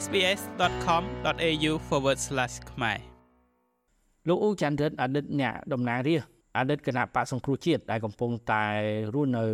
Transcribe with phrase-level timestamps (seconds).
[0.00, 1.72] sbs.com.au/
[2.70, 2.98] ខ្មែរ
[4.28, 6.28] លោកអ៊ូចាន់រិតអតីតអ្នកតំណាងរាស្ត្រ
[6.58, 8.64] អតីតគណៈបកសង្គ្រោះជាតិដែលកំពុងតែ
[9.14, 9.44] រស់នៅ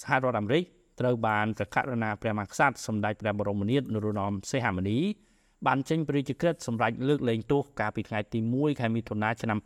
[0.00, 0.64] សហរដ្ឋអាមេរិក
[1.00, 4.98] ត្រូវបានប្រកាសណាព្រះមហាក្សត្រសម្ដេចព្រះបរមនាថនរោត្តមសីហមុនី
[5.66, 9.58] បានចេញព្រះរាជក្រឹត្យសម្រាប់លើកលែងទោសកាលពីថ្ងៃទី1ខែមិថុនាឆ្នាំ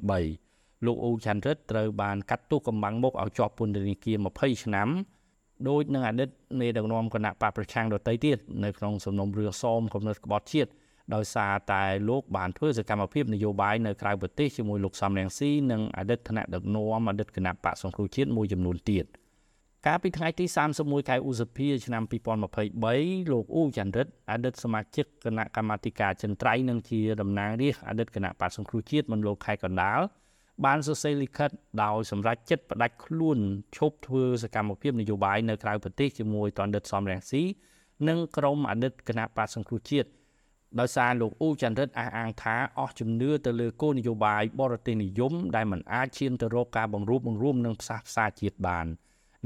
[0.00, 4.88] 2023លោកអ៊ូចាន់រិតត្រូវបានកាត់ទោសកំបាំងមុខឲ្យជាប់ពន្ធនាគារ20ឆ្នាំ
[5.68, 6.28] ដោយនឹងអតីត
[6.60, 10.70] នៃដឹកនាំគណៈបកប្រឆាំងដទៃទៀតនៅក្នុងសំណុំរឿងសោមគំនិតក្បត់ជាតិ
[11.14, 19.06] ដោយសារតែលោកបានធ្វើសកម្មភាពនយោបាយនៅក្រៅប្រទេសជាមួយលោកសំរងស៊ីនិងអតីតថ្នាក់ដឹកនាំអតីតគណៈបកសង្គ្រោះជាតិមួយចំនួនទៀត
[19.86, 20.44] កាលពីថ្ងៃទី
[20.76, 22.02] 31ខែឧសភាឆ្នាំ
[22.68, 30.00] 2023លោកអ៊ូចន្ទរិតអតីតសមាជិកគណៈកម្មាធិការចិនត្រៃនិងជាតំណាងរាស្ត្រអតីតគណៈបកសង្គ្រោះជាតិមណ្ឌលខេត្តកណ្ដាល
[30.64, 31.50] បានសរសេរលិខិត
[31.82, 33.38] ដោយសម្រេចចិត្តផ្ដាច់ខ្លួន
[33.76, 37.42] ឈប់ធ្វើសកម្មភាពនយោបាយនៅក្រៅប្រទេសជាមួយតនដិតសំរងស៊ី
[38.08, 40.08] និងក្រុមអតីតគណៈបកសង្គ្រោះជាតិ
[40.80, 48.86] ដោយសារលោកអ៊ូចន្ទរិតអះអាងថាអស់ជំនឿទៅលើគោលនយោបាយបរទេសនិយមដែលមិនអាចឈានទៅរកការបង្រួបបង្រួមនិងផ្សះផ្សាជាតិបាន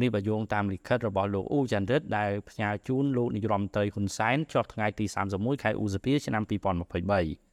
[0.00, 7.47] នេះបើយោងតាមលិខិតរបស់លោកអ៊ូចន្ទរិតដែលផ្ញើជូនលោកនាយរដ្ឋមន្ត្រីហ៊ុនសែនចុះថ្ងៃទី31ខែឧសភាឆ្នាំ2023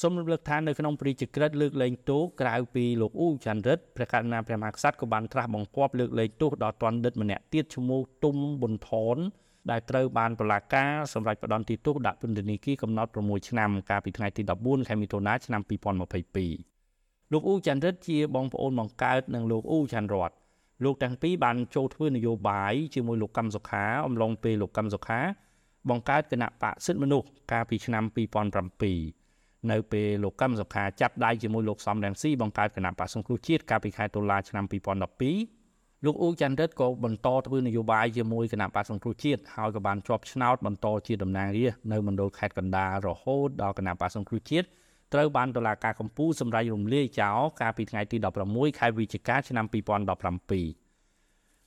[0.00, 9.16] សូមរំលឹកថានៅក្នុងព្រះរាជក្រឹត្យលើកលែងទោសក្រៅពីលោកអ៊ូចន្ទរិតព្រះករុណាព្រះមហាក្សត្រក៏បានត្រាស់បង្គាប់លើកលែងទោសដល់ទណ្ឌិតម្នាក់ទៀតឈ្មោះទុំប៊ុនថន
[9.70, 20.30] ដែលត្រូវបានតុលាការសម្រេចផ្តន្ទាទោសដាក់ពន្ធនាគារកំណត់6ឆ្នាំកាលពីថ្ងៃទី14ខែមិថុនាឆ្នាំ2022លោកអ៊ូចន្ទរិតជាបងប្អូនបង្កើតនឹងលោកអ៊ូចន្ទរត
[20.84, 25.20] លោកទាំងពីរបានចូលធ្វើនយោបាយជាមួយលោកកម្មសុខាអំឡុងពេលលោកកម្មសុខា
[25.90, 29.21] បង្កើតគណៈបកសិទ្ធិមនុស្សកាលពីឆ្នាំ2007
[29.70, 44.66] នៅពេលលោកកម្មសុខាចាប់ដៃជាមួយលោកសំរងស៊ីបង្កើតគណៈបកសង្គ្រោះជាតិកាលពីខែតុលាឆ្នាំ2012លោកអ៊ូចន្ទរិតក៏បន្តធ្វើនយោបាយជាមួយគណៈបក្សសង្គ្រោះជាតិហើយក៏បានជាប់ឆ្នោតបន្តជាតំណាងរាស្ត្រនៅមណ្ឌលខេត្តកណ្ដាលរហូតដល់គណៈបក្សសង្គ្រោះជាតិ
[45.12, 48.16] ត្រូវបានតុលាការកំពូលសម្រេចរំលាយចោលកាលពីថ្ងៃទី
[48.48, 50.81] 16ខែវិច្ឆិកាឆ្នាំ2017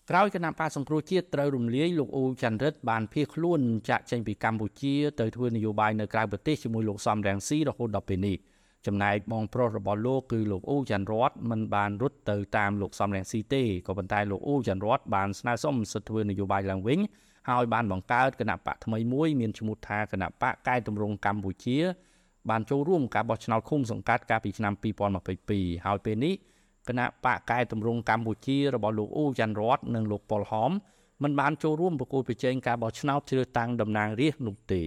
[0.09, 8.37] ក្រោយគណៈបក្សសង្គ្រោះជាតិត្រូវរំលាយលោកអ៊ូចន្ទរិតបានភៀសខ្លួនចាក់ចេញពីកម្ពុជាទៅធ្វើនយោបាយនៅក្រៅប្រទេសជាមួយលោកសំរងស៊ីរហូតដល់ពេលនេះ
[8.85, 16.99] ចំណែកបងប្រុសរបស់លោកគឺលោកអ៊ូច័ន្ទរតមិនបានរត់ទៅតាមលោកសំរងស៊ីទេក៏ប៉ុន្តែលោកអ៊ូច័ន្ទរតបានស្នើសុំសិទ្ធិធ្វើនយោបាយឡើងវិញ
[17.49, 21.77] ហើយបានបង្កើតគណៈបកថ្មីមួយមានឈ្មោះថាគណៈបកកែតម្រង់កម្ពុជា
[22.49, 24.73] បានចូលរួមការបោះឆ្នោតឃុំសង្កាត់កាលពីឆ្នាំ
[25.29, 26.35] 2022ហើយពេលនេះ
[26.89, 30.71] គណៈបកកែតម្រង់កម្ពុជារបស់លោកអ៊ូច័ន្ទរតនិងលោកប៉ុលហម
[31.23, 34.83] មិនបានចូលរួមប្រគល់ប្រជែងការបោះឆ្នោតជ្រើសតាំងតំណាងរាស្ត្រនោះទេ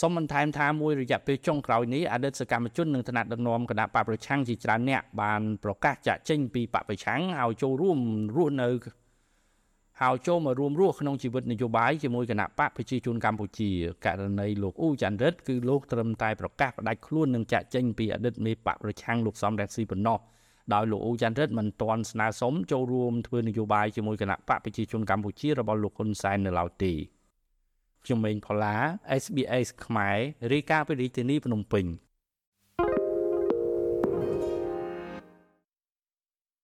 [0.00, 7.98] សូមបន្ថែមថាមួយរយៈពេលចុងក្រោយនេះអតីតសកម្មជននិងថ្នាក់ដឹកនាំគណៈបកប្រឆាំងជាច្រើនអ្នកបានប្រកាសចាក់ចេញពីបកប្រឆាំងឲ្យចូលរួម
[8.36, 8.70] រស់នៅ
[10.02, 13.70] ហើយចូលមករួមរស់ក្នុងជីវិតនយោបាយជាមួយគណៈបកប្រជាជនកម្ពុជា
[14.04, 20.18] ករណីលោកអ៊ូច័ន្ទរិទ្ធគឺលោកត្រឹមតែប្រកាសផ្ដាច់ខ្លួននឹងចាក់ចេញពីអតីតមេបកប្រឆាំងលោកសំរងស៊ីប៉ុណ្ណោះ
[20.74, 26.92] ដោយលោកអ៊ូច័ន្ទរិទ្ធមិនទាន់ស្នើសុំចូលរួមធ្វើនយោបាយជាមួយគណៈបកប្រជាជនកម្ពុជារបស់លោកហ៊ុនសែននៅឡើយទេ
[28.04, 28.76] ខ្ញុំម៉េងផល្លា
[29.22, 30.18] SBS ខ្មែរ
[30.52, 31.84] រាយការណ៍ពីរាជធានីភ្នំពេញ